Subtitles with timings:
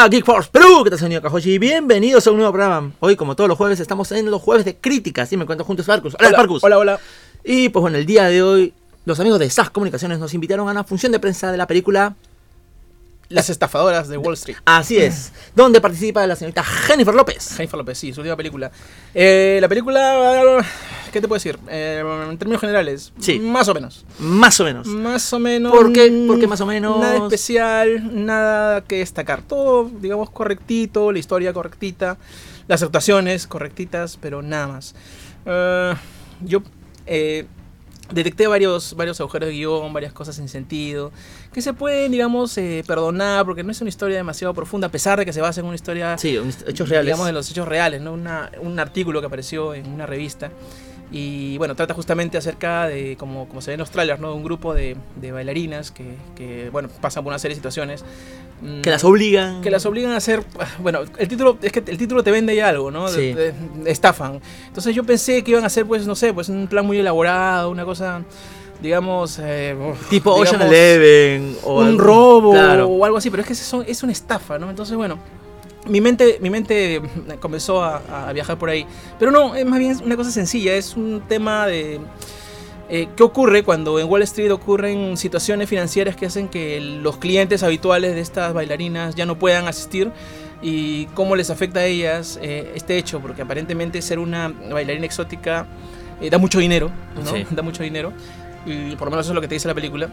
[0.00, 1.58] Hola Geek Force Perú, ¿qué tal señor Kajoshi?
[1.58, 2.90] Bienvenidos a un nuevo programa.
[3.00, 5.82] Hoy, como todos los jueves, estamos en los jueves de críticas y me encuentro junto
[5.82, 6.16] a Sparkus.
[6.18, 6.64] Hola, Sparkus.
[6.64, 7.00] Hola, hola.
[7.44, 8.72] Y pues bueno, el día de hoy,
[9.04, 12.14] los amigos de SAS Comunicaciones nos invitaron a una función de prensa de la película
[13.30, 14.56] Las estafadoras de Wall Street.
[14.64, 17.54] Así es, donde participa la señorita Jennifer López.
[17.56, 18.72] Jennifer López, sí, su última película.
[19.14, 20.64] Eh, la película,
[21.12, 21.56] ¿qué te puedo decir?
[21.68, 23.38] Eh, en términos generales, Sí.
[23.38, 24.04] más o menos.
[24.18, 24.88] Más o menos.
[24.88, 25.70] Más o menos.
[25.72, 26.24] ¿Por qué?
[26.26, 26.98] ¿Por qué más o menos?
[26.98, 29.42] Nada especial, nada que destacar.
[29.42, 32.18] Todo, digamos, correctito, la historia correctita,
[32.66, 34.96] las actuaciones correctitas, pero nada más.
[35.46, 35.94] Eh,
[36.40, 36.62] yo
[37.06, 37.46] eh,
[38.12, 41.12] detecté varios, varios agujeros de guion, varias cosas sin sentido,
[41.52, 45.18] que se pueden, digamos, eh, perdonar, porque no es una historia demasiado profunda, a pesar
[45.18, 47.06] de que se basa en una historia Sí, un- hechos reales.
[47.06, 48.12] digamos, de los hechos reales, ¿no?
[48.12, 50.50] Una- un artículo que apareció en una revista.
[51.12, 54.28] Y bueno, trata justamente acerca de, como, como se ve en los trailers, ¿no?
[54.28, 56.04] De un grupo de, de bailarinas que,
[56.36, 58.04] que, bueno, pasan por una serie de situaciones.
[58.82, 59.62] Que las obligan.
[59.62, 60.42] que las obligan a hacer,
[60.80, 63.08] bueno, el título, es que el título te vende ya algo, ¿no?
[63.08, 63.32] Sí.
[63.32, 64.40] de- de- estafan.
[64.66, 67.70] Entonces yo pensé que iban a hacer, pues, no sé, pues un plan muy elaborado,
[67.70, 68.22] una cosa,
[68.82, 69.74] digamos, eh,
[70.10, 71.56] Tipo Ocean digamos, Eleven.
[71.64, 72.88] O un algo- robo Claro.
[72.88, 74.68] o algo así, pero es que son- es una estafa, ¿no?
[74.68, 75.18] Entonces, bueno,
[75.86, 77.00] mi mente, mi mente
[77.40, 78.84] comenzó a, a viajar por ahí.
[79.18, 81.98] Pero no, es más bien una cosa sencilla, es un tema de...
[82.92, 87.62] eh, ¿Qué ocurre cuando en Wall Street ocurren situaciones financieras que hacen que los clientes
[87.62, 90.10] habituales de estas bailarinas ya no puedan asistir?
[90.60, 93.20] ¿Y cómo les afecta a ellas eh, este hecho?
[93.20, 95.68] Porque aparentemente ser una bailarina exótica
[96.20, 97.30] eh, da mucho dinero, ¿no?
[97.30, 97.46] Sí.
[97.54, 98.12] Da mucho dinero.
[98.66, 100.08] Y por lo menos eso es lo que te dice la película.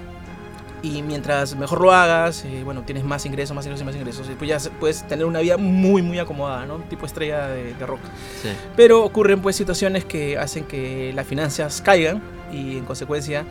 [0.83, 4.29] Y mientras mejor lo hagas, eh, bueno, tienes más ingresos, más ingresos y más ingresos.
[4.29, 6.77] Y pues ya puedes tener una vida muy, muy acomodada, ¿no?
[6.89, 8.01] Tipo estrella de, de rock.
[8.43, 8.49] Sí.
[8.75, 13.45] Pero ocurren pues situaciones que hacen que las finanzas caigan y en consecuencia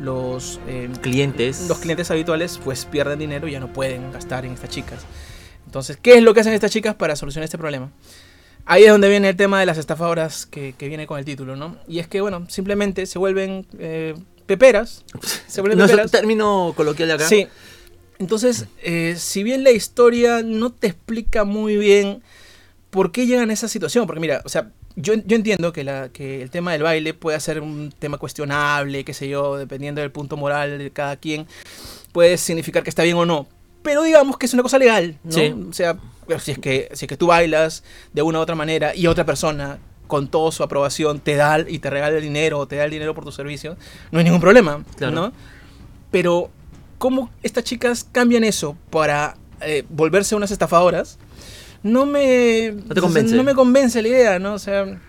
[0.00, 1.66] los, eh, Clientes.
[1.68, 5.00] los clientes habituales pues pierden dinero y ya no pueden gastar en estas chicas.
[5.66, 7.90] Entonces, ¿qué es lo que hacen estas chicas para solucionar este problema?
[8.66, 11.56] Ahí es donde viene el tema de las estafadoras que, que viene con el título,
[11.56, 11.76] ¿no?
[11.86, 14.14] Y es que, bueno, simplemente se vuelven eh,
[14.46, 15.04] peperas.
[15.46, 17.28] Se vuelven No es un término coloquial acá.
[17.28, 17.46] Sí.
[18.18, 22.22] Entonces, eh, si bien la historia no te explica muy bien
[22.90, 26.08] por qué llegan a esa situación, porque mira, o sea, yo, yo entiendo que, la,
[26.10, 30.10] que el tema del baile puede ser un tema cuestionable, qué sé yo, dependiendo del
[30.10, 31.46] punto moral de cada quien,
[32.12, 33.46] puede significar que está bien o no.
[33.82, 35.32] Pero digamos que es una cosa legal, ¿no?
[35.32, 35.54] Sí.
[35.70, 35.96] O sea,
[36.38, 39.24] si es, que, si es que tú bailas de una u otra manera y otra
[39.24, 42.84] persona con toda su aprobación te da y te regala el dinero o te da
[42.84, 43.76] el dinero por tu servicio,
[44.10, 45.14] no hay ningún problema, Claro.
[45.14, 45.32] ¿no?
[46.10, 46.50] Pero,
[46.98, 51.18] ¿cómo estas chicas cambian eso para eh, volverse unas estafadoras?
[51.82, 53.34] No me, No te convence.
[53.34, 54.54] no me convence la idea, ¿no?
[54.54, 55.00] O sea,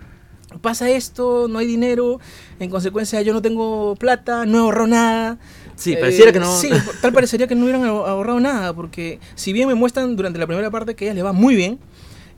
[0.62, 2.20] pasa esto, no hay dinero,
[2.60, 5.38] en consecuencia yo no tengo plata, no ahorro nada.
[5.76, 6.56] Sí, pareciera Eh, que no.
[6.58, 6.70] Sí,
[7.02, 10.48] tal parecería que no hubieran ahor- ahorrado nada, porque si bien me muestran durante la
[10.48, 11.80] primera parte que a ellas les va muy bien,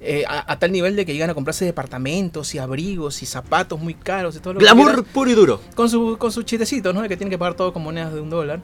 [0.05, 3.79] eh, a, a tal nivel de que llegan a comprarse departamentos y abrigos y zapatos
[3.79, 5.61] muy caros y todo lo que Glamour quieras, puro y duro.
[5.75, 7.01] con su, con sus chistecitos, ¿no?
[7.01, 8.61] De que tienen que pagar todo con monedas de un dólar.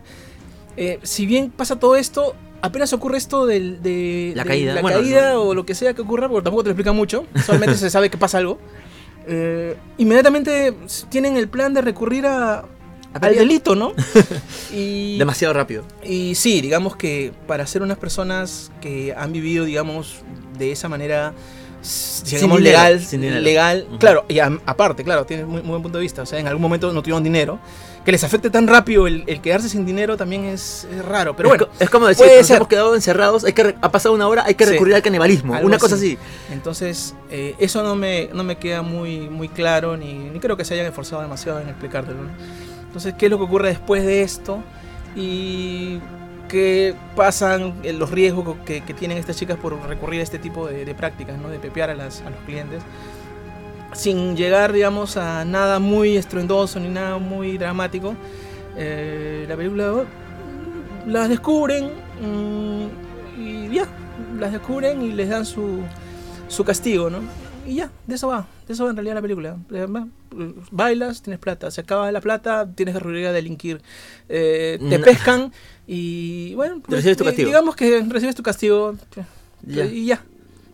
[0.81, 4.73] Eh, si bien pasa todo esto, apenas ocurre esto del, de La de caída.
[4.75, 5.41] la Bueno, caída no.
[5.41, 8.09] o lo que sea que ocurra, porque tampoco te lo explica mucho, solamente se sabe
[8.09, 8.59] que pasa algo.
[9.28, 10.73] eh, inmediatamente
[11.09, 12.63] tienen el plan de recurrir a,
[13.13, 13.91] al delito, ¿no?
[14.73, 15.84] y, Demasiado rápido.
[16.01, 20.22] y sí, digamos que para ser unas personas que han vivido, digamos,
[20.57, 21.34] de esa manera,
[22.25, 23.41] digamos, legal, sin dinero.
[23.41, 24.00] legal, Ujú.
[24.00, 26.47] claro, y a- aparte, claro, tienes muy, muy buen punto de vista, o sea, en
[26.47, 27.59] algún momento no tuvieron dinero,
[28.06, 31.53] que les afecte tan rápido el, el quedarse sin dinero también es, es raro, pero
[31.53, 32.56] es, bueno, es como decir, nos ser.
[32.57, 34.72] hemos quedado encerrados, hay que ha pasado una hora, hay que Sí.
[34.72, 35.57] recurrir al canibalismo.
[35.62, 36.18] Una cosa así.
[36.22, 36.53] así.
[36.53, 40.66] entonces eh, eso no me, no me queda muy, muy claro, ni, ni creo que
[40.66, 42.29] se hayan esforzado demasiado en explicártelo, ¿no?
[42.88, 44.63] Entonces, ¿qué es lo que ocurre después de esto?
[45.16, 46.00] Y
[46.49, 50.67] qué pasan eh, los riesgos que, que tienen estas chicas por recurrir a este tipo
[50.67, 51.47] de, de prácticas, ¿no?
[51.49, 52.83] De pepear a, las, a los clientes.
[53.93, 58.15] Sin llegar, digamos, a nada muy estruendoso ni nada muy dramático.
[58.75, 60.06] eh, la película oh,
[61.07, 61.91] las descubren
[62.21, 62.85] mm,
[63.41, 63.88] y ya,
[64.38, 65.81] las descubren y les dan su,
[66.47, 67.19] su castigo, ¿no?
[67.67, 69.57] Y ya, de eso va, de eso va en realidad la película.
[69.71, 69.88] Eh,
[70.71, 73.81] Bailas, tienes plata, se acaba la plata, tienes que recurrir a delinquir.
[74.27, 75.03] Eh, te No.
[75.06, 75.51] pescan
[75.88, 77.47] y bueno, Recibes tu castigo.
[77.47, 78.95] digamos que recibes tu castigo
[79.65, 79.85] Ya.
[79.85, 80.23] y ya.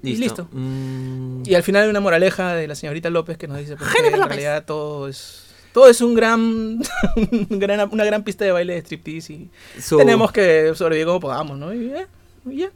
[0.03, 0.47] Y listo.
[0.51, 1.41] Mm.
[1.45, 4.13] Y al final hay una moraleja de la señorita López que nos dice que Jennifer
[4.13, 4.35] en López.
[4.37, 5.41] realidad todo es
[5.73, 6.39] todo es un gran,
[7.49, 9.49] un gran- una gran pista de baile de striptease y
[9.81, 11.73] Su- tenemos que sobrevivir como podamos, ¿no?
[11.73, 12.05] Y, eh,
[12.49, 12.69] y ya.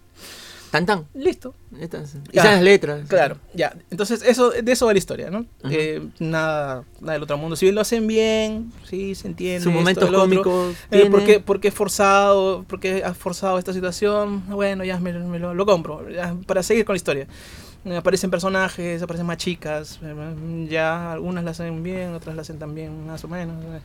[0.71, 1.05] Tan tan.
[1.15, 1.55] Listo.
[1.79, 2.43] Estas- Y Ya.
[2.45, 3.07] las letras.
[3.07, 3.75] Claro, ya.
[3.89, 5.45] Entonces, eso, de eso va la historia, ¿no?
[5.69, 7.55] Eh, nada, nada del otro mundo.
[7.55, 9.61] Si bien lo hacen bien, sí, se entiende.
[9.63, 10.75] Sus momentos cómicos.
[10.91, 11.09] Eh.
[11.09, 12.63] ¿por, qué, por qué forzado?
[12.67, 14.43] ¿Por qué has forzado esta situación?
[14.47, 16.09] Bueno, ya me, me lo, lo compro.
[16.09, 17.27] ya, para seguir con la historia.
[17.85, 19.99] Eh, aparecen personajes, aparecen más chicas.
[20.03, 23.55] eh, Ya algunas las hacen bien, otras las hacen también más o menos.
[23.63, 23.79] eh.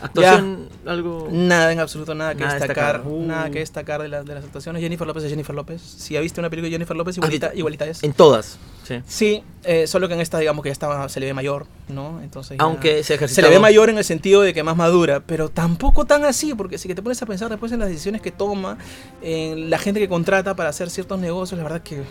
[0.00, 1.28] Actuación, algo.
[1.32, 2.96] Nada en absoluto, nada que Nada destacar.
[2.98, 3.10] destacar.
[3.12, 3.26] Uh.
[3.26, 4.82] Nada que destacar de, la- de las actuaciones.
[4.82, 5.80] Jennifer López es Jennifer López.
[5.80, 7.58] Si ha visto una película de Jennifer López, igualita, visto?
[7.58, 8.02] igualita es.
[8.04, 8.58] En todas.
[8.86, 9.00] Sí.
[9.06, 12.20] Sí, eh, solo que en esta digamos que ya estaba, se le ve mayor, ¿no?
[12.22, 13.48] Entonces Aunque se se ejercitaba.
[13.48, 16.78] le ve mayor en el sentido de que más madura, pero tampoco tan así, porque
[16.78, 18.78] si que te pones a pensar después en las decisiones que toma,
[19.22, 22.02] en la gente que contrata para hacer ciertos negocios, la verdad que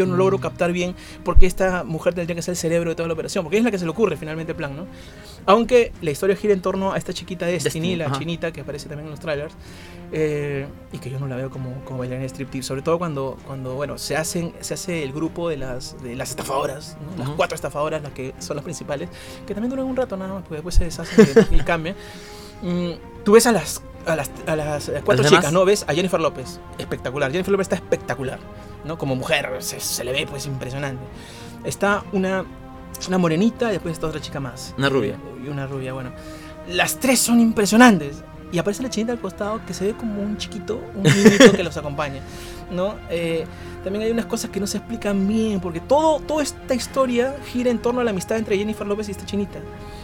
[0.00, 0.18] yo no Mm.
[0.18, 0.94] logro captar bien
[1.24, 3.64] por qué esta mujer tendría que ser el cerebro de toda la operación, porque es
[3.64, 4.86] la que se le ocurre finalmente el plan, ¿no?
[5.46, 8.18] Aunque la historia gira en torno a esta chiquita Destiny, Destiny, la ajá.
[8.18, 9.54] chinita que aparece también en los trailers,
[10.12, 13.74] eh, y que yo no la veo como, como bailarina striptease, sobre todo cuando, cuando
[13.74, 17.24] bueno, se, hacen, se hace el grupo de las, de las estafadoras, ¿no?
[17.24, 19.08] las cuatro estafadoras, las que son las principales,
[19.46, 21.94] que también duran un rato nada más, porque después se deshacen y, y cambian.
[22.62, 22.90] Mm,
[23.24, 25.64] tú ves a las, a las, a las cuatro chicas, ¿no?
[25.64, 27.30] Ves a Jennifer López, espectacular.
[27.30, 28.38] Jennifer López está espectacular,
[28.84, 28.98] ¿no?
[28.98, 31.02] Como mujer, se, se le ve pues impresionante.
[31.64, 32.44] Está una,
[33.08, 34.74] una morenita y después está otra chica más.
[34.78, 35.16] Una rubia.
[35.44, 36.12] Y una rubia, bueno.
[36.68, 38.22] Las tres son impresionantes.
[38.52, 41.62] Y aparece la chinita al costado que se ve como un chiquito, un niñito que
[41.62, 42.20] los acompaña,
[42.70, 42.96] ¿no?
[43.08, 43.46] Eh,
[43.84, 47.70] también hay unas cosas que no se explican bien, porque todo, toda esta historia gira
[47.70, 49.60] en torno a la amistad entre Jennifer López y esta chinita.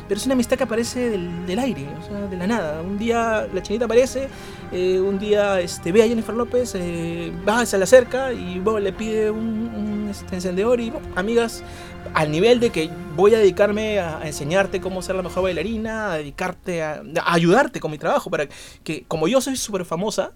[0.09, 2.81] Pero es una amistad que aparece del, aire, o sea, de la nada.
[2.81, 4.29] Un día la chinita aparece,
[4.73, 8.79] eh, un día este, ve a Jennifer López, eh, va, se le acerca y bueno,
[8.79, 9.39] le pide un,
[9.75, 11.63] un, este, encendedor y bueno, amigas,
[12.15, 16.13] al nivel de que voy a dedicarme a, a enseñarte cómo ser la mejor bailarina,
[16.13, 18.47] a dedicarte a, a ayudarte con mi trabajo, para
[18.85, 20.33] que como yo soy súper famosa,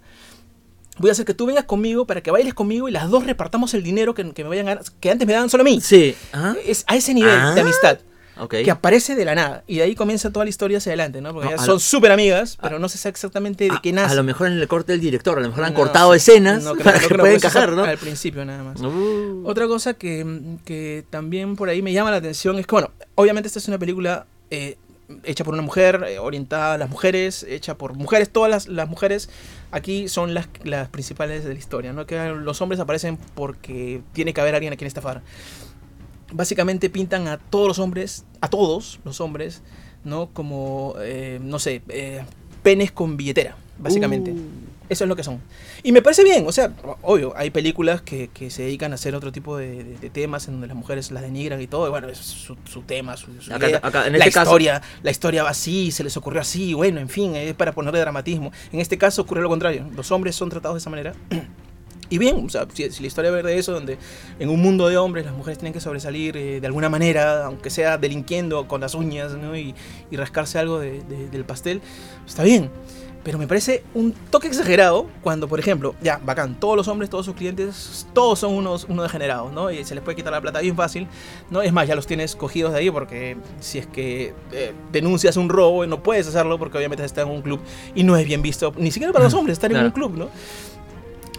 [0.99, 3.72] voy a hacer que tú vengas conmigo para que bailes conmigo y las dos repartamos
[3.75, 5.81] el dinero que, que me vayan a que antes me daban solo a mí.
[5.81, 6.14] Sí.
[6.32, 6.55] ¿Ah?
[6.67, 7.55] Es a ese nivel Ah.
[7.55, 7.99] de amistad
[8.48, 9.64] Que aparece de la nada.
[9.66, 11.32] Y de ahí comienza toda la historia hacia adelante, ¿no?
[11.32, 14.12] Porque No, ya son súper amigas, pero no se sabe exactamente de qué nace.
[14.12, 16.62] A lo mejor en el corte del director, a lo mejor han No, cortado escenas
[16.64, 17.84] No creo- para no que creo, pueda eso es encajar, ¿no?
[17.84, 18.81] Al principio nada más.
[18.81, 19.42] Uh.
[19.46, 20.25] Otra cosa que,
[20.64, 23.78] que también por ahí me llama la atención es que, bueno, obviamente esta es una
[23.78, 24.76] película eh,
[25.25, 28.88] hecha por una mujer, eh, orientada a las mujeres, hecha por mujeres, todas las, las
[28.88, 29.28] mujeres
[29.72, 32.06] aquí son las, las principales de la historia, ¿no?
[32.06, 35.22] Que los hombres aparecen porque tiene que haber alguien a quien estafar.
[36.32, 39.62] Básicamente pintan a todos los hombres, a todos los hombres,
[40.05, 40.29] ¿no?
[40.32, 42.23] Como, eh, no sé, eh,
[42.62, 44.32] penes con billetera, básicamente.
[44.32, 44.37] Uh.
[44.88, 45.41] Eso es lo que son.
[45.85, 46.73] Y me parece bien, o sea,
[47.03, 50.49] obvio, hay películas que, que se dedican a hacer otro tipo de, de- de temas
[50.49, 53.26] en donde las mujeres las denigran y todo, y bueno, es su, su tema, su,
[53.41, 53.81] su Acá- idea.
[53.85, 56.99] acá, en la este caso- historia, la historia va así, se les ocurrió así, bueno,
[56.99, 58.50] en fin, es para ponerle dramatismo.
[58.73, 61.12] En este caso ocurre lo contrario, los hombres son tratados de esa manera.
[62.11, 63.97] Y bien, o sea, si, si la historia va de eso, donde
[64.39, 67.71] en un mundo de hombres las mujeres tienen que sobresalir eh, de alguna manera, aunque
[67.71, 69.57] sea delinquiendo con las uñas, ¿no?
[69.57, 69.75] Y,
[70.11, 71.81] y rascarse algo de- de- del pastel,
[72.27, 72.69] está bien.
[73.23, 77.27] Pero me parece un toque exagerado cuando, por ejemplo, ya, bacán, todos los hombres, todos
[77.27, 79.71] sus clientes, todos son unos, unos degenerados, ¿no?
[79.71, 81.07] Y se les puede quitar la plata bien fácil,
[81.51, 81.61] ¿no?
[81.61, 85.51] Es más, ya los tienes cogidos de ahí porque si es que eh, denuncias un
[85.51, 87.61] robo, no puedes hacerlo porque obviamente estás en un club
[87.95, 89.89] y no es bien visto, ni siquiera para los hombres estar en Claro.
[89.89, 90.29] un club, ¿no?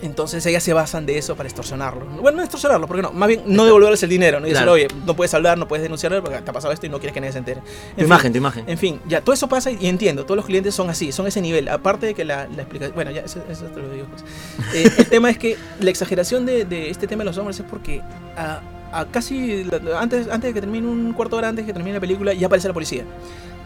[0.01, 2.05] Entonces ellas se basan de eso para extorsionarlo.
[2.21, 4.47] Bueno, no extorsionarlo, porque no, más bien no devolverles el dinero, ¿no?
[4.47, 4.73] Y decir, Claro.
[4.73, 7.13] oye, no puedes hablar, no puedes denunciarlo porque te ha pasado esto y no quieres
[7.13, 7.59] que nadie se entere.
[7.59, 7.65] En
[7.95, 8.63] Tu fin, imagen, tu imagen.
[8.67, 11.27] en fin, ya, todo eso pasa y, y entiendo, todos los clientes son así, son
[11.27, 11.67] ese nivel.
[11.69, 12.95] Aparte de que la, la explicación.
[12.95, 14.23] Bueno, ya, eso, eso te lo digo pues.
[14.75, 17.65] Eh, el tema es que la exageración de, de este tema de los hombres es
[17.69, 18.01] porque
[18.37, 19.65] a, a casi.
[19.97, 22.33] Antes, antes de que termine un cuarto de hora antes de que termine la película,
[22.33, 23.03] ya aparece la policía.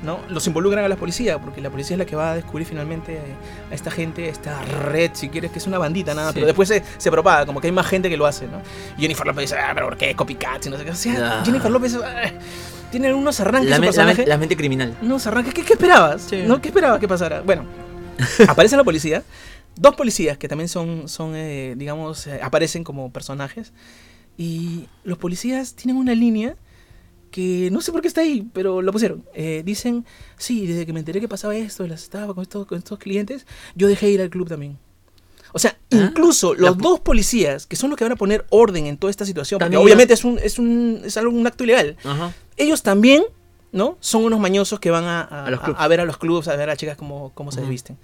[0.03, 0.19] ¿no?
[0.29, 3.19] Los involucran a la policía, porque la policía es la que va a descubrir finalmente
[3.71, 6.35] a esta gente, a esta red, si quieres, que es una bandita, nada, Sí.
[6.35, 8.61] pero después se, se propaga, como que hay más gente que lo hace, ¿no?
[8.99, 10.13] Jennifer López dice, ah, pero ¿por qué?
[10.15, 10.91] Copycat, y no sé qué.
[10.91, 11.43] O sea, Ah.
[11.45, 12.31] Jennifer López ah,
[12.91, 14.95] tiene unos arranques La, me- la men- la mente criminal.
[15.01, 15.51] No, se arranca.
[15.51, 16.21] ¿Qué, qué esperabas?
[16.29, 16.43] Sí.
[16.45, 16.61] ¿No?
[16.61, 17.41] ¿Qué esperabas que pasara?
[17.41, 17.63] Bueno,
[18.47, 19.23] aparece la policía.
[19.75, 23.73] Dos policías que también son, son eh, digamos, eh, aparecen como personajes.
[24.37, 26.55] Y los policías tienen una línea
[27.31, 29.23] que no sé por qué está ahí, pero lo pusieron.
[29.33, 30.05] Eh, dicen,
[30.37, 32.97] sí, desde que me enteré que pasaba esto, de las estaba con estos, con estos
[32.99, 34.77] clientes, yo dejé ir al club también.
[35.53, 38.87] O sea, Ah, incluso los dos policías, que son los que van a poner orden
[38.87, 41.95] en toda esta situación, porque obviamente es un, es un, es algo, un acto ilegal
[42.03, 42.33] Ajá.
[42.57, 43.23] ellos también,
[43.71, 43.97] ¿no?
[44.01, 45.79] Son unos mañosos que van a, a- A los clubs.
[45.79, 47.97] a ver a los clubs, a ver a chicas cómo, cómo se visten.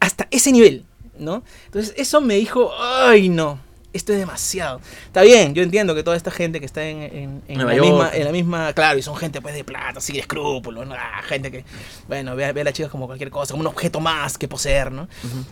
[0.00, 0.84] Hasta ese nivel,
[1.18, 1.44] ¿no?
[1.66, 3.60] Entonces, eso me dijo, ay, no.
[3.92, 4.80] Esto es demasiado.
[5.06, 8.10] Está bien, yo entiendo que toda esta gente que está en, en- en la, misma,
[8.14, 10.94] en la misma, claro, y son gente pues de plata, sin escrúpulos, ¿no?
[10.94, 11.64] Ah, gente que,
[12.08, 14.48] bueno, ve, a- ve a las chicas como cualquier cosa, como un objeto más que
[14.48, 15.08] poseer, ¿no?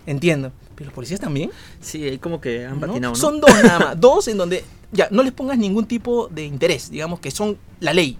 [0.06, 0.52] Entiendo.
[0.74, 1.50] Pero los policías también.
[1.80, 2.86] Sí, ahí como que han ¿no?
[2.86, 3.18] patinado, ¿no?
[3.20, 6.90] Son dos nada más, dos en donde ya no les pongas ningún tipo de interés,
[6.90, 8.16] digamos que son la ley.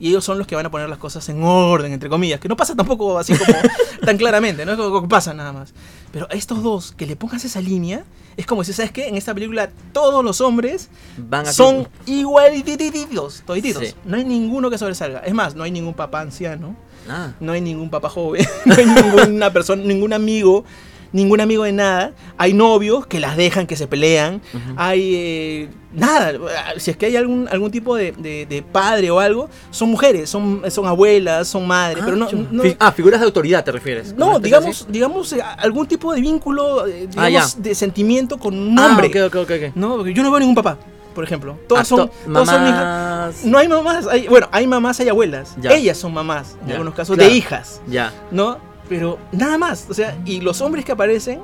[0.00, 2.48] Y ellos son los que van a poner las cosas en orden, entre comillas, que
[2.48, 3.56] no pasa tampoco así como
[4.04, 5.72] tan claramente, no es como que pasa nada más.
[6.12, 8.04] Pero a estos dos, que le pongas esa línea,
[8.36, 9.08] es como si, ¿sabes qué?
[9.08, 13.88] En esta película todos los hombres Van a son igualitititos, todititos.
[13.88, 13.94] Sí.
[14.04, 15.20] No hay ninguno que sobresalga.
[15.20, 16.76] Es más, no hay ningún papá anciano,
[17.08, 20.64] Ah, no hay ningún papá joven, no hay ninguna persona, ningún amigo,
[21.12, 22.12] ningún amigo de nada.
[22.38, 24.40] Hay novios que las dejan, que se pelean.
[24.76, 26.32] Hay eh, nada.
[26.78, 30.30] Si es que hay algún, algún tipo de, de- de padre o algo, son mujeres,
[30.30, 32.28] son, son abuelas, son madres, ah, pero no.
[32.50, 34.14] no- ah, figuras de autoridad te refieres.
[34.16, 34.92] no, ¿Una especie digamos, así?
[34.92, 39.10] digamos eh, algún tipo de vínculo, eh, Ah, digamos, de sentimiento con un Ah, hombre.
[39.74, 40.78] No, porque yo no veo ningún papá,
[41.14, 41.58] por ejemplo.
[41.68, 42.84] Todas Ah, son, to- todas son hijas.
[42.84, 43.44] mamás.
[43.44, 45.54] No hay mamás, hay, bueno, hay mamás, hay abuelas.
[45.60, 45.72] Ya.
[45.72, 47.30] Ellas son mamás, en Ya, algunos casos, claro.
[47.30, 48.12] de hijas, Ya.
[48.30, 48.71] ¿no?
[48.88, 51.40] Pero nada más, o sea, y los hombres que aparecen,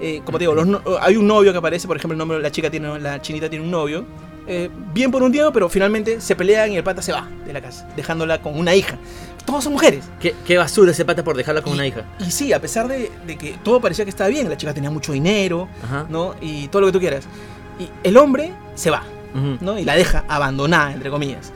[0.00, 2.40] eh, como te digo, los no- hay un novio que aparece, por ejemplo, el nombre,
[2.40, 4.04] la chica tiene, la chinita tiene un novio,
[4.46, 7.52] eh, bien por un tiempo, pero finalmente se pelean y el pata se va de
[7.52, 8.96] la casa, dejándola con una hija.
[9.44, 10.04] Todos son mujeres.
[10.20, 12.04] ¿Qué, qué basura ese pata por dejarla con Y- una hija.
[12.20, 14.90] Y sí, a pesar de, de que todo parecía que estaba bien, la chica tenía
[14.90, 16.06] mucho dinero, Ajá.
[16.08, 16.34] ¿no?
[16.40, 17.24] Y todo lo que tú quieras.
[17.78, 19.02] Y el hombre se va,
[19.34, 19.78] Ujú, ¿no?
[19.78, 21.52] Y la deja abandonada, entre comillas.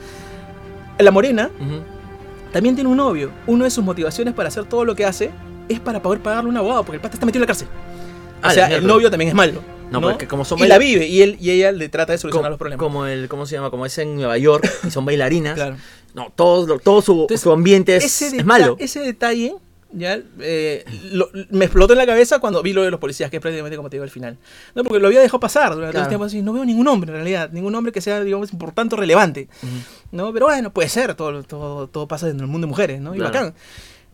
[0.97, 1.81] La morena ujú.
[2.55, 3.31] También tiene un novio.
[3.47, 5.29] Una de sus motivaciones para hacer todo lo que hace
[5.67, 7.67] es para poder pagarle un abogado, porque el pata está metido en la cárcel.
[8.41, 9.61] Ah, o sea, el novio también es malo.
[9.91, 12.17] No, No, porque como son Y la vive, y él y ella le trata de
[12.17, 12.81] solucionar los problemas.
[12.81, 13.71] como el, ¿cómo se llama?
[13.71, 15.55] Como es en Nueva York y son bailarinas.
[15.55, 15.75] Claro.
[16.13, 18.77] No, todo, todo su, Entonces, su ambiente es, malo.
[18.79, 19.53] ese detalle
[19.93, 23.37] ya eh, lo- me explotó en la cabeza cuando vi lo de los policías, que
[23.37, 24.37] es prácticamente como te digo al final.
[24.75, 26.03] No, porque lo había dejado pasar durante todo Claro.
[26.05, 26.41] el tiempo así.
[26.41, 29.47] No veo ningún hombre en realidad, ningún hombre que sea, digamos, importante o relevante.
[29.63, 29.71] Ujú.
[30.11, 30.33] ¿no?
[30.33, 33.13] Pero bueno, puede ser, todo, todo, todo pasa en el mundo de mujeres, ¿no?
[33.15, 33.33] Y Claro.
[33.33, 33.53] bacán.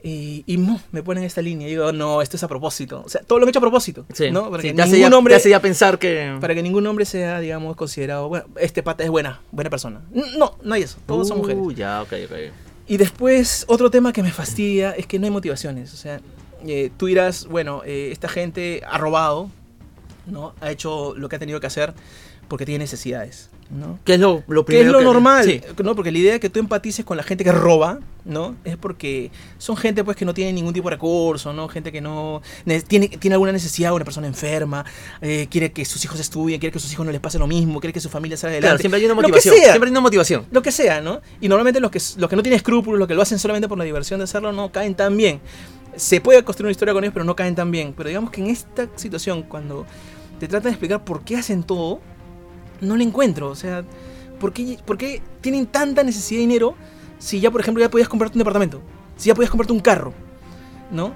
[0.04, 3.04] Y, y no, me ponen esta línea y digo, no, esto es a propósito.
[3.06, 4.50] O sea, todo lo que he hecho a propósito, Sí, ¿no?
[4.50, 5.34] Para sí, que te, hace ningún ya, hombre...
[5.34, 6.38] te hace ya pensar que...
[6.42, 10.02] Para que ningún hombre sea, digamos, considerado, bueno, este pata es buena, buena persona.
[10.40, 11.62] No, no hay eso, todos son mujeres.
[11.64, 12.32] Uh, ya, ok, ok.
[12.88, 15.94] Y después, otro tema que me fastidia es que no hay motivaciones.
[15.94, 16.20] O sea,
[16.66, 19.50] eh, tú dirás, bueno, eh, esta gente ha robado,
[20.26, 20.54] ¿no?
[20.62, 21.94] Ha hecho lo que ha tenido que hacer
[22.48, 24.00] porque tiene necesidades, ¿no?
[24.04, 25.62] ¿Qué es lo, lo Que es lo que- normal, Sí.
[25.84, 25.96] ¿no?
[25.96, 28.56] Porque la idea de que tú empatices con la gente que roba, ¿no?
[28.66, 31.68] Es porque son gente pues que no tiene ningún tipo de recurso, ¿no?
[31.70, 34.86] Gente que no ne- tiene, tiene alguna necesidad, una persona enferma,
[35.22, 37.80] eh, quiere que sus hijos estudien, quiere que sus hijos no les pase lo mismo,
[37.80, 38.68] quiere que su familia salga adelante.
[38.68, 39.56] Claro, siempre hay una Lo que motivación.
[39.56, 39.66] sea.
[39.72, 40.46] Siempre hay una motivación.
[40.52, 41.22] Lo que sea, ¿no?
[41.40, 43.78] Y normalmente los que, los que no tienen escrúpulos, los que lo hacen solamente por
[43.78, 45.40] la diversión de hacerlo, no caen tan bien.
[45.96, 47.94] Se puede construir una historia con ellos, pero no caen tan bien.
[47.98, 49.86] Pero digamos que en esta situación, cuando
[50.40, 52.00] te tratan de explicar por qué hacen todo,
[52.82, 53.50] no le encuentro.
[53.50, 53.84] O sea,
[54.40, 56.76] ¿por qué, por qué tienen tanta necesidad de dinero
[57.20, 58.82] si ya, por ejemplo, ya podías comprarte un departamento?
[59.18, 60.14] Si ya podías comprarte un carro,
[60.92, 61.14] ¿no?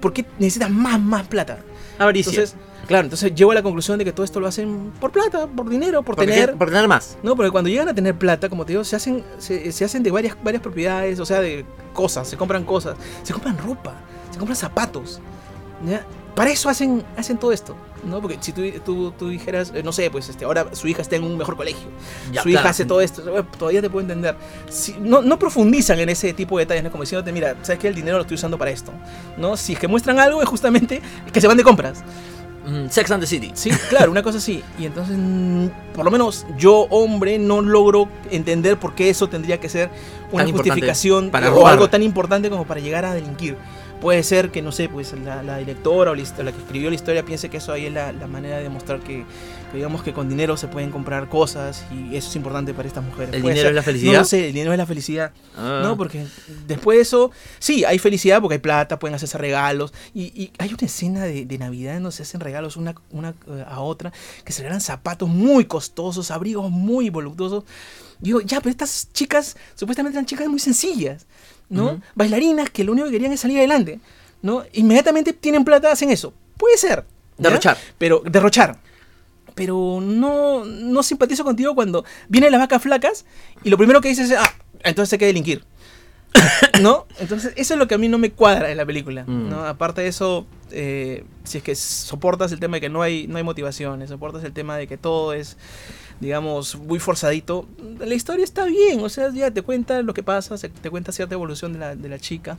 [0.00, 1.60] ¿Por qué necesitas más, más plata?
[1.98, 2.30] Avaricia.
[2.30, 2.56] Entonces,
[2.88, 5.68] claro, entonces llego a la conclusión de que todo esto lo hacen por plata, por
[5.70, 6.54] dinero, por Porque- tener...
[6.56, 7.16] por tener más.
[7.22, 10.02] No, porque cuando llegan a tener plata, como te digo, se hacen, se, se hacen
[10.02, 13.94] de varias, varias propiedades, o sea, de cosas, se compran cosas, se compran ropa,
[14.32, 15.20] se compran zapatos.
[15.86, 16.04] ¿Ya?
[16.34, 18.20] Para eso hacen, hacen todo esto, ¿no?
[18.20, 21.14] Porque si tú, tú, tú dijeras, eh, no sé, pues este, ahora su hija está
[21.14, 21.86] en un mejor colegio,
[22.32, 22.70] Ya, su hija claro.
[22.70, 24.36] hace todo esto, bueno, todavía te puedo entender.
[24.68, 26.90] Si, no, no profundizan en ese tipo de detalles, ¿no?
[26.90, 28.90] Como diciéndote, mira, sabes que el dinero lo estoy usando para esto,
[29.36, 29.56] ¿no?
[29.56, 31.00] Si es que muestran algo, es justamente
[31.32, 32.02] que se van de compras.
[32.66, 33.52] Mm, Sex and the City.
[33.54, 34.62] Sí, claro, una cosa así.
[34.78, 39.60] Y entonces, mm, por lo menos yo, hombre, no logro entender por qué eso tendría
[39.60, 39.90] que ser
[40.32, 41.74] una Tan justificación para o robar.
[41.74, 43.56] algo tan importante como para llegar a delinquir.
[44.00, 46.94] Puede ser que, no sé, pues la, la directora o la, la que escribió la
[46.96, 49.24] historia piense que eso ahí es la, la manera de demostrar que,
[49.70, 53.02] que digamos que con dinero se pueden comprar cosas y eso es importante para estas
[53.02, 53.34] mujeres.
[53.34, 53.70] ¿El Puede dinero ser.
[53.70, 54.18] es la No felicidad?
[54.20, 55.32] lo sé, el dinero es la felicidad.
[55.56, 55.80] Ah.
[55.82, 56.26] No, porque
[56.66, 59.94] después de eso, sí, hay felicidad porque hay plata, pueden hacerse regalos.
[60.12, 63.30] Y, y hay una escena de, de Navidad en donde se hacen regalos una, una
[63.48, 64.12] eh, a otra,
[64.44, 67.64] que se regalan zapatos muy costosos, abrigos muy voluptuosos.
[68.20, 71.26] Digo, ya, pero estas chicas supuestamente eran chicas muy sencillas,
[71.68, 72.00] ¿no?
[72.14, 74.00] Bailarinas que lo único que querían es salir adelante,
[74.42, 74.64] ¿no?
[74.72, 76.32] Inmediatamente tienen plata, hacen eso.
[76.56, 77.04] Puede ser.
[77.38, 77.50] ¿ya?
[77.50, 77.76] Derrochar.
[77.98, 78.78] Pero, derrochar.
[79.54, 83.24] Pero no, no simpatizo contigo cuando vienen las vacas flacas
[83.62, 85.64] y lo primero que dices es, ah, entonces hay que delinquir.
[86.80, 87.06] ¿No?
[87.18, 89.24] Entonces, eso es lo que a mí no me cuadra en la película.
[89.24, 89.50] Mm.
[89.50, 89.64] ¿no?
[89.64, 93.36] Aparte de eso, eh, si es que soportas el tema de que no hay, no
[93.36, 95.56] hay motivaciones, soportas el tema de que todo es,
[96.20, 97.66] digamos, muy forzadito,
[97.98, 99.00] la historia está bien.
[99.00, 101.96] O sea, ya te cuenta lo que pasa, se- te cuenta cierta evolución de la,
[101.96, 102.56] de la chica.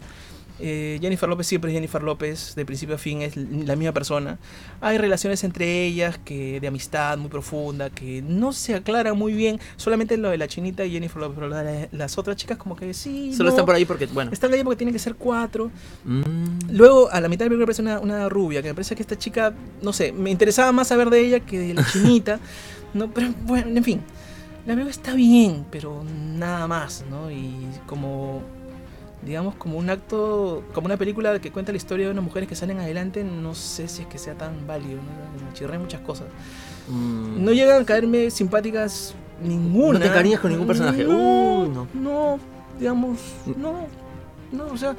[0.58, 4.40] Eh, Jennifer López siempre es Jennifer López, de principio a fin es la misma persona.
[4.80, 9.60] Hay relaciones entre ellas que de amistad muy profunda, que no se aclara muy bien,
[9.76, 12.94] solamente lo de la chinita y Jennifer López, pero la las otras chicas como que
[12.94, 13.34] sí.
[13.34, 14.32] Solo no, están por ahí porque, bueno.
[14.32, 15.72] Están ahí porque tienen que ser cuatro.
[16.06, 16.72] Mm.
[16.72, 19.18] Luego, a la mitad del película aparece una, una rubia, que me parece que esta
[19.18, 22.40] chica, no sé, me interesaba más saber de ella que de la chinita.
[22.96, 24.02] no, pero bueno, en fin.
[24.66, 27.30] La película está bien, pero nada más, ¿no?
[27.30, 27.54] Y
[27.86, 28.42] como,
[29.24, 32.56] digamos, como un acto, como una película que cuenta la historia de unas mujeres que
[32.56, 35.46] salen adelante, no sé si es que sea tan válido, ¿no?
[35.46, 36.26] Me chirré muchas cosas.
[36.88, 37.44] Mm.
[37.46, 40.00] No llegan a caerme simpáticas ninguna.
[40.00, 41.04] ¿No te encariñas con ningún personaje?
[41.04, 41.16] No,
[41.60, 41.88] Uh, no.
[41.94, 42.40] no,
[42.80, 43.20] digamos,
[43.56, 43.88] no,
[44.52, 44.96] no, o sea,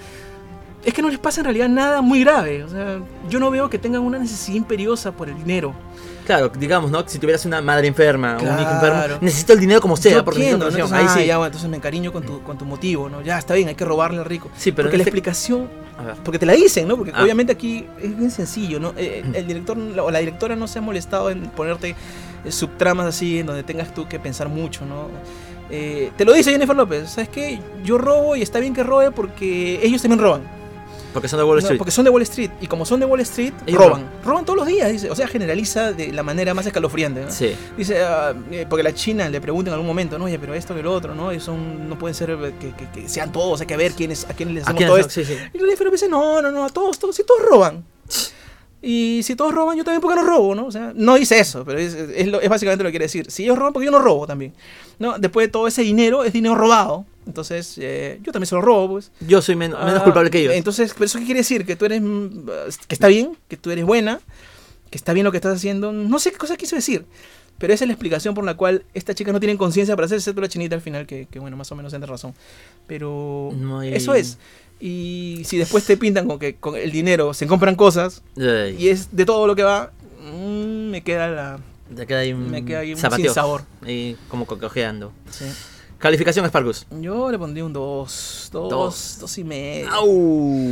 [0.85, 2.63] es que no les pasa en realidad nada muy grave.
[2.63, 5.75] O sea, yo no veo que tengan una necesidad imperiosa por el dinero.
[6.27, 7.03] Claro, digamos, ¿no?
[7.09, 8.95] Si tuvieras una madre enferma o un hijo Claro.
[8.97, 10.51] enfermo, necesito el dinero como sea, yo porque.
[10.51, 11.25] Entonces, Ahí ah, sí.
[11.27, 13.23] ya, bueno, entonces me encariño con tu, con tu motivo, ¿no?
[13.23, 14.51] Ya, está bien, hay que robarle al rico.
[14.57, 15.69] Sí, pero Porque la este- explicación
[16.25, 16.97] porque te la dicen, ¿no?
[16.99, 17.23] Porque Ah.
[17.23, 18.93] obviamente aquí es bien sencillo, ¿no?
[18.99, 21.95] Eh, el director o la directora no se ha molestado en ponerte
[22.45, 25.09] eh, subtramas así en donde tengas tú que pensar mucho, ¿no?
[25.71, 27.61] Eh, te lo dice Jennifer López, ¿sabes qué?
[27.83, 30.43] Yo robo y está bien que robe porque ellos también roban.
[31.17, 31.79] Porque son de Wall No, Street.
[31.79, 32.51] porque son de Wall Street.
[32.61, 34.09] Y como son de Wall Street, Ellos roban.
[34.25, 35.11] Roban todos los días, dice.
[35.11, 37.31] O sea, generaliza de la manera más escalofriante, ¿no?
[37.31, 37.55] Sí.
[37.77, 37.97] Dice,
[38.51, 40.93] eh, porque la China le pregunta en algún momento, no, oye, pero esto que lo
[40.93, 41.33] otro, ¿no?
[41.33, 44.25] Y son, no pueden ser eh, que, que- que sean todos, hay que ver quiénes,
[44.29, 45.07] a quiénes les ¿A hacemos quién todo es?
[45.07, 45.21] esto.
[45.21, 45.41] Sí, sí.
[45.55, 47.85] Y Jennifer dice, no, no, no, a todos, todos, si todos roban.
[48.83, 50.55] Y si todos roban, yo también, ¿por qué no robo?
[50.55, 50.67] ¿no?
[50.67, 53.31] O sea, no dice eso, pero es, es, lo- es básicamente lo que quiere decir.
[53.31, 54.53] Si ellos roban, porque yo no robo también.
[54.99, 55.19] ¿no?
[55.19, 57.05] Después de todo ese dinero, es dinero robado.
[57.27, 59.11] Entonces, eh, yo también se lo robo, pues.
[59.21, 60.55] Yo soy men- menos Ah, culpable que ellos.
[60.55, 61.67] Entonces, ¿pero eso qué quiere decir?
[61.67, 62.01] Que tú eres.
[62.87, 64.21] que está bien, que tú eres buena,
[64.91, 65.93] que está bien lo que estás haciendo.
[65.93, 67.05] No sé qué cosa quiso decir.
[67.59, 70.19] Pero esa es la explicación por la cual estas chicas no tienen conciencia para hacer
[70.19, 72.35] excepto la chinita al final, que, que, bueno, más o menos tiene razón.
[72.87, 74.39] Pero No hay- eso es.
[74.79, 78.89] Y si después te pintan con que con el dinero se compran cosas Ay, y
[78.91, 79.91] es de todo lo que va,
[80.21, 81.61] mm, me queda la.
[82.07, 83.63] queda ahí un Me queda ahí un sin sabor.
[83.83, 85.13] Ahí como cocojeando.
[85.31, 85.47] Sí.
[85.99, 86.87] Calificación Sparkus.
[87.01, 89.17] Yo le pondría un 2, 2, Dos.
[89.21, 89.91] 2 y medio.
[89.91, 90.09] Au.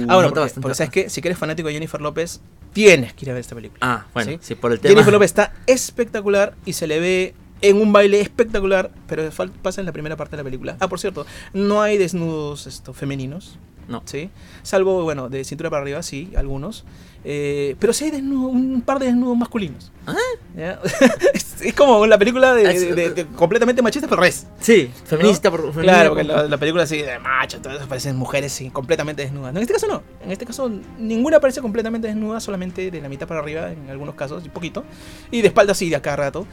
[0.08, 2.40] Ah, bueno, Nota porque, porque sabes que si eres fanático de Jennifer López,
[2.72, 3.78] tienes que ir a ver esta película.
[3.80, 4.38] Ah, bueno, ¿Sí?
[4.42, 4.90] sí, por el tema.
[4.90, 7.34] Jennifer López está espectacular y se le ve
[7.68, 9.28] en un baile espectacular, pero
[9.62, 10.76] pasa en la primera parte de la película.
[10.80, 14.02] Ah, por cierto, no hay desnudos esto, femeninos, No.
[14.04, 14.30] ¿sí?
[14.62, 16.84] Salvo, bueno, de cintura para arriba, sí, algunos.
[17.26, 19.90] Eh, pero sí hay desnudo- un par de desnudos masculinos.
[20.06, 20.14] ¿Ah?
[20.54, 20.78] ¿ya?
[21.34, 24.46] es, es como la película de, de- de- de- completamente machista, pero es.
[24.60, 25.56] Sí, feminista ¿no?
[25.56, 28.68] por femenina Claro, por- porque la, la película así de macho, todas aparecen mujeres sí,
[28.68, 29.52] completamente desnudas.
[29.54, 30.02] No, en este caso no.
[30.22, 34.14] En este caso ninguna aparece completamente desnuda, solamente de la mitad para arriba, en algunos
[34.16, 34.84] casos, un poquito.
[35.30, 36.46] Y de espalda sí, de acá rato.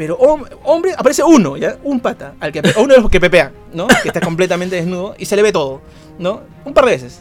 [0.00, 1.76] Pero hom- hombre, aparece uno, ¿ya?
[1.84, 3.86] Un pata, al que, uno de los que pepea, ¿no?
[3.86, 5.82] Que está completamente desnudo y se le ve todo,
[6.18, 6.40] ¿no?
[6.64, 7.20] Un par de veces.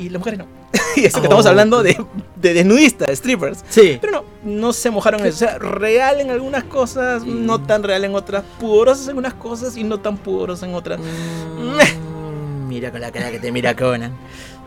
[0.00, 0.46] Y las mujeres no.
[0.96, 1.96] y eso que estamos Oh, hablando de,
[2.34, 3.64] de desnudistas, de strippers.
[3.68, 3.98] Sí.
[4.00, 5.44] Pero no, no se mojaron en eso.
[5.44, 8.42] O sea, real en algunas cosas, Y- no tan real en otras.
[8.58, 10.98] Pudorosas en unas cosas y no tan pudorosas en otras.
[10.98, 14.12] Mm, mira con la cara que te mira Conan.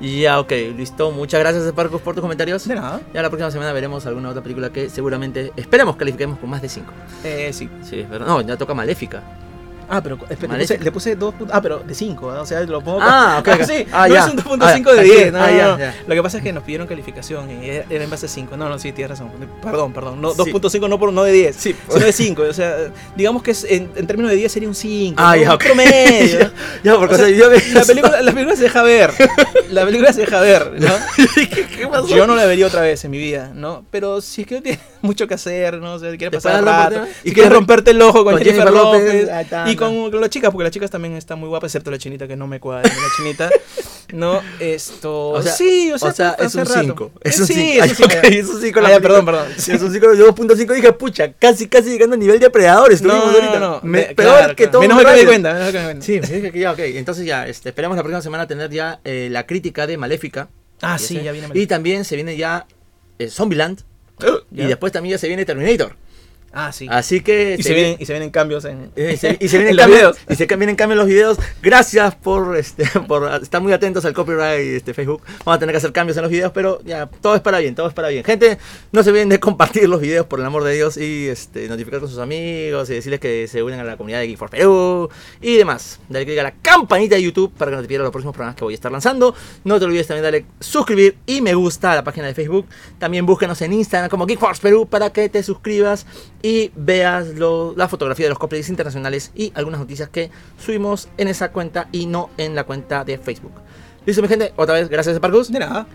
[0.02, 1.12] Ya, ok, listo.
[1.12, 2.68] Muchas gracias, Sparkus, por tus comentarios.
[2.68, 3.02] De nada.
[3.14, 6.70] Ya la próxima semana veremos alguna otra película que seguramente esperemos califiquemos con más de
[6.70, 6.92] 5.
[7.24, 7.70] Eh, sí.
[7.84, 9.22] Sí, pero no, ya toca Maléfica.
[9.94, 11.54] Ah, pero espera, le puse, le puse dos puntos.
[11.54, 13.00] Ah, pero de 5, o sea, lo pongo.
[13.02, 13.64] Ah, ok, ok.
[13.66, 14.26] sí, Ah, no ya.
[14.26, 15.34] es un 2.5 Ah, de aquí, 10.
[15.34, 15.96] No, ah, ya, ya.
[16.08, 18.56] Lo que pasa es que nos pidieron calificación y era era en base a 5.
[18.56, 19.30] No, no, sí, tienes razón.
[19.62, 20.22] Perdón, perdón.
[20.22, 20.40] No, Sí.
[20.52, 21.76] 2.5 no, por, no de 10, Sí.
[21.90, 22.42] sino de 5.
[22.44, 22.74] O sea,
[23.18, 25.16] digamos que es, en, en términos de 10 sería un 5.
[25.22, 25.64] Ah, ya, un ok.
[25.66, 26.40] promedio.
[26.40, 26.52] ya,
[26.84, 29.12] ya, porque O sea, yo la, película, la película se deja ver.
[29.72, 30.88] La película se deja ver, ¿no?
[31.36, 32.08] ¿Qué, qué pasó?
[32.08, 33.84] Yo no la vería otra vez en mi vida, ¿no?
[33.92, 35.94] Pero si es que no tienes mucho que hacer, ¿no?
[35.96, 38.72] O sea, quieres Te pasar rato, Y quieres con- romperte el ojo con, con Jennifer,
[38.72, 41.98] López, López, y con, las chicas, porque las chicas también están muy guapas, excepto la
[41.98, 43.50] chinita que no me cuadra, la chinita.
[44.14, 45.30] No, esto...
[45.30, 46.82] O sea, sí, o sea, o sea, es un rato.
[46.82, 47.12] 5.
[47.16, 47.84] Eh, Es un sí, 5.
[47.86, 48.16] es un cinco.
[48.24, 49.48] es un 5 Ah, perdón, perdón.
[49.58, 53.02] Sí, es un 5, yo 2.5 dije, pucha, casi, casi llegando al nivel de depredadores.
[53.02, 53.60] No, estuvimos no, ahorita.
[53.60, 53.80] no, no.
[53.84, 54.82] Me- peor claro, que todo.
[54.82, 56.06] Menos mal que me di cuenta, menos mal que me di cuenta.
[56.06, 56.80] Sí, me dije que ya, ok.
[56.80, 60.50] Entonces ya, este, esperamos la próxima semana tener ya eh, la crítica de Maléfica.
[60.82, 61.48] Ah, sí, ya viene.
[61.54, 62.66] Y también se viene ya
[63.18, 63.82] eh, Zombieland.
[64.52, 64.64] ¿Ya?
[64.64, 65.96] Y después también ya se viene Terminator.
[66.54, 66.86] Ah, sí.
[66.90, 67.56] Así que.
[67.58, 69.84] y, se vienen, y se vienen cambios en, eh, se- y se vienen en los
[69.86, 70.18] cambios, videos.
[70.30, 71.38] y se vienen cambios en los videos.
[71.62, 75.22] Gracias por este por estar muy atentos al copyright este Facebook.
[75.46, 77.74] Vamos a tener que hacer cambios en los videos, pero ya todo es para bien,
[77.76, 78.24] todo es para bien.
[78.24, 78.58] Gente,
[78.92, 82.00] no se olviden de compartir los videos por el amor de Dios y este notificar
[82.02, 85.10] con sus amigos y decirles que se unan a la comunidad de Geek for Perú
[85.42, 86.00] y demás.
[86.10, 88.56] Dale click a la campanita de YouTube para que no te pierdas los próximos programas
[88.58, 89.34] que voy a estar lanzando.
[89.64, 92.66] No te olvides también darle suscribir y me gusta a la página de Facebook.
[93.00, 96.06] También búscanos en Instagram como Geek Force Perú para que te suscribas
[96.42, 100.30] y veas lo- la fotografía de los cosplays internacionales y algunas noticias que
[100.64, 103.54] subimos en esa cuenta y no en la cuenta de Facebook.
[104.06, 105.52] Listo, mi gente, otra vez, gracias a Parkus.
[105.52, 105.86] De nada.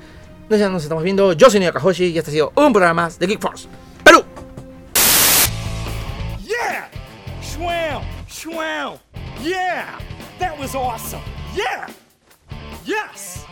[0.49, 1.33] Nos, nos estamos viendo.
[1.33, 3.67] Yo soy Neo Kahoshi y este ha sido un programa más de Geek Force.
[4.05, 4.23] ¡Perú!
[6.45, 6.89] Yeah!
[7.43, 8.03] Schwam!
[8.29, 8.99] Schwam!
[9.43, 9.99] Yeah!
[10.39, 11.21] That was awesome!
[11.57, 11.87] Yeah!
[12.85, 13.45] Yes!